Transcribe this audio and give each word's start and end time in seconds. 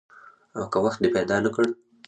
او 0.57 0.63
که 0.71 0.77
وخت 0.85 0.99
دې 1.01 1.09
پیدا 1.15 1.37
نه 1.45 1.49
کړ؟ 1.55 1.65